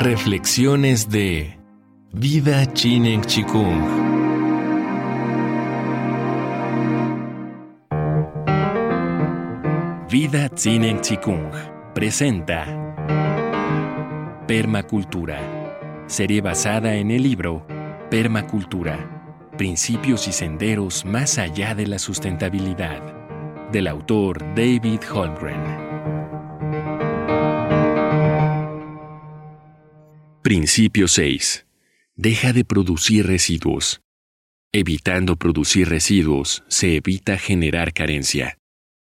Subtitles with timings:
[0.00, 1.58] Reflexiones de
[2.12, 3.82] Vida Chinen Chikung.
[10.08, 11.50] Vida Chinen Chikung
[11.96, 12.64] presenta
[14.46, 15.40] Permacultura,
[16.06, 17.66] serie basada en el libro
[18.08, 23.02] Permacultura, Principios y Senderos más allá de la sustentabilidad,
[23.72, 25.87] del autor David Holmgren.
[30.48, 31.66] Principio 6.
[32.16, 34.00] Deja de producir residuos.
[34.72, 38.56] Evitando producir residuos, se evita generar carencia.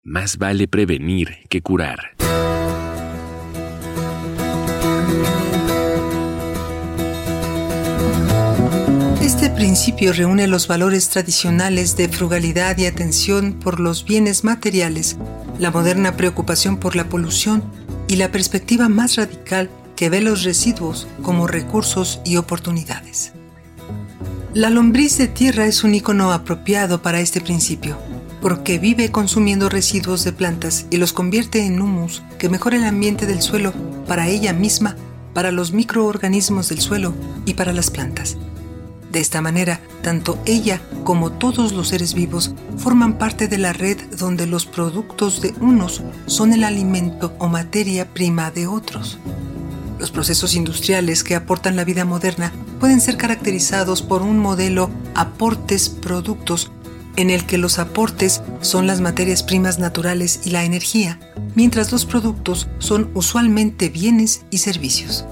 [0.03, 2.16] Más vale prevenir que curar.
[9.23, 15.17] Este principio reúne los valores tradicionales de frugalidad y atención por los bienes materiales,
[15.61, 17.62] la moderna preocupación por la polución
[18.09, 19.70] y la perspectiva más radical
[20.01, 23.33] que ve los residuos como recursos y oportunidades.
[24.55, 27.98] La lombriz de tierra es un icono apropiado para este principio,
[28.41, 33.27] porque vive consumiendo residuos de plantas y los convierte en humus que mejora el ambiente
[33.27, 33.75] del suelo
[34.09, 34.97] para ella misma,
[35.34, 37.12] para los microorganismos del suelo
[37.45, 38.39] y para las plantas.
[39.12, 43.98] De esta manera, tanto ella como todos los seres vivos forman parte de la red
[44.17, 49.19] donde los productos de unos son el alimento o materia prima de otros.
[50.01, 56.73] Los procesos industriales que aportan la vida moderna pueden ser caracterizados por un modelo aportes-productos
[57.17, 61.20] en el que los aportes son las materias primas naturales y la energía,
[61.55, 65.27] mientras los productos son usualmente bienes y servicios.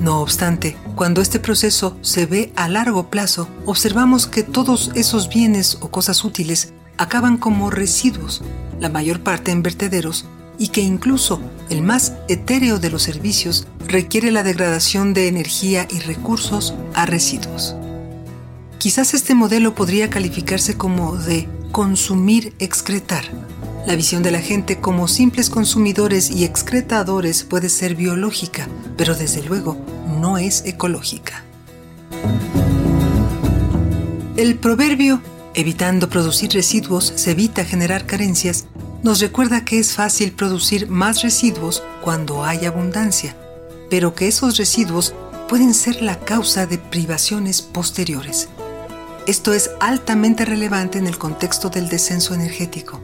[0.00, 5.78] No obstante, cuando este proceso se ve a largo plazo, observamos que todos esos bienes
[5.80, 8.42] o cosas útiles acaban como residuos,
[8.80, 10.26] la mayor parte en vertederos,
[10.60, 16.00] y que incluso el más etéreo de los servicios requiere la degradación de energía y
[16.00, 17.74] recursos a residuos.
[18.78, 23.24] Quizás este modelo podría calificarse como de consumir excretar.
[23.86, 28.68] La visión de la gente como simples consumidores y excretadores puede ser biológica,
[28.98, 29.78] pero desde luego
[30.20, 31.42] no es ecológica.
[34.36, 35.22] El proverbio
[35.54, 38.66] evitando producir residuos se evita generar carencias
[39.02, 43.34] nos recuerda que es fácil producir más residuos cuando hay abundancia,
[43.88, 45.14] pero que esos residuos
[45.48, 48.48] pueden ser la causa de privaciones posteriores.
[49.26, 53.00] Esto es altamente relevante en el contexto del descenso energético.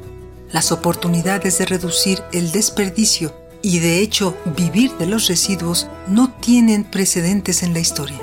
[0.53, 6.84] Las oportunidades de reducir el desperdicio y de hecho vivir de los residuos no tienen
[6.84, 8.21] precedentes en la historia.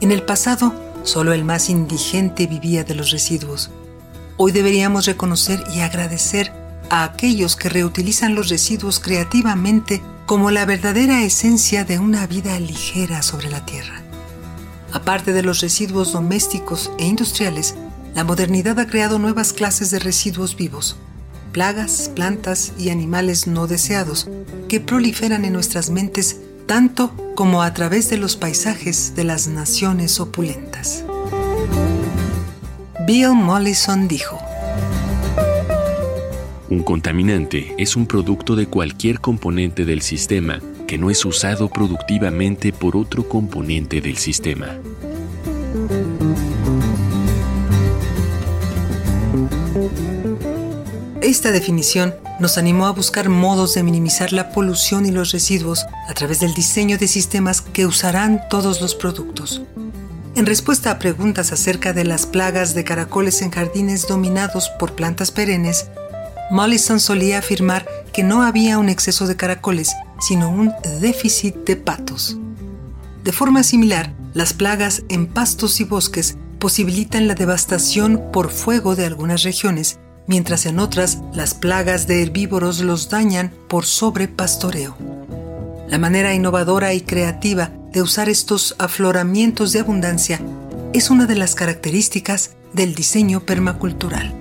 [0.00, 3.70] En el pasado, solo el más indigente vivía de los residuos.
[4.36, 11.22] Hoy deberíamos reconocer y agradecer a aquellos que reutilizan los residuos creativamente como la verdadera
[11.22, 14.02] esencia de una vida ligera sobre la Tierra.
[14.92, 17.74] Aparte de los residuos domésticos e industriales,
[18.14, 20.96] la modernidad ha creado nuevas clases de residuos vivos,
[21.52, 24.28] plagas, plantas y animales no deseados
[24.68, 30.20] que proliferan en nuestras mentes tanto como a través de los paisajes de las naciones
[30.20, 31.04] opulentas.
[33.06, 34.38] Bill Mollison dijo,
[36.70, 42.72] un contaminante es un producto de cualquier componente del sistema que no es usado productivamente
[42.72, 44.78] por otro componente del sistema.
[51.20, 56.14] Esta definición nos animó a buscar modos de minimizar la polución y los residuos a
[56.14, 59.62] través del diseño de sistemas que usarán todos los productos.
[60.36, 65.30] En respuesta a preguntas acerca de las plagas de caracoles en jardines dominados por plantas
[65.30, 65.88] perennes,
[66.50, 72.38] Mollison solía afirmar que no había un exceso de caracoles, sino un déficit de patos.
[73.24, 79.06] De forma similar, las plagas en pastos y bosques posibilitan la devastación por fuego de
[79.06, 84.96] algunas regiones, mientras en otras las plagas de herbívoros los dañan por sobrepastoreo.
[85.88, 90.40] La manera innovadora y creativa de usar estos afloramientos de abundancia
[90.92, 94.34] es una de las características del diseño permacultural.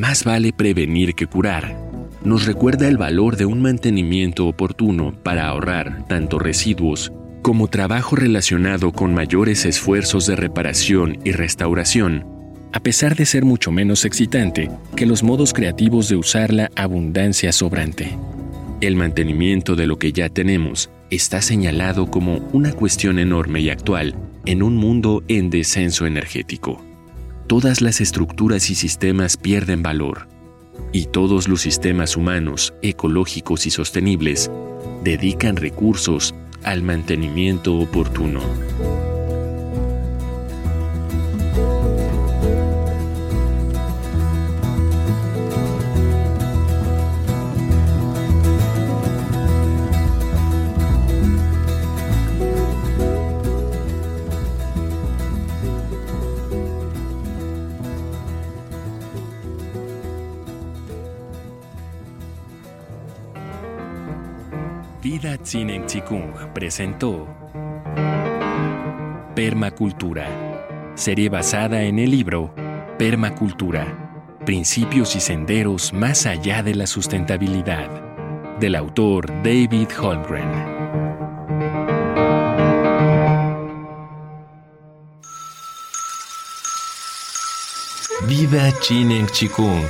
[0.00, 1.76] Más vale prevenir que curar.
[2.24, 7.12] Nos recuerda el valor de un mantenimiento oportuno para ahorrar tanto residuos
[7.42, 12.24] como trabajo relacionado con mayores esfuerzos de reparación y restauración,
[12.72, 17.52] a pesar de ser mucho menos excitante que los modos creativos de usar la abundancia
[17.52, 18.16] sobrante.
[18.80, 24.14] El mantenimiento de lo que ya tenemos está señalado como una cuestión enorme y actual
[24.46, 26.89] en un mundo en descenso energético
[27.50, 30.28] todas las estructuras y sistemas pierden valor.
[30.92, 34.50] y todos los sistemas humanos, ecológicos y sostenibles
[35.02, 36.32] dedican recursos
[36.62, 38.40] al mantenimiento oportuno.
[65.12, 67.26] Vida Tzinen Chikung presentó
[69.34, 72.54] Permacultura, serie basada en el libro
[72.96, 77.90] Permacultura, Principios y Senderos más allá de la sustentabilidad,
[78.60, 80.48] del autor David Holmgren.
[88.28, 88.72] Vida
[89.32, 89.82] Chikung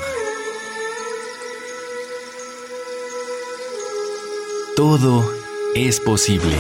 [4.81, 5.23] Todo
[5.75, 6.57] es posible.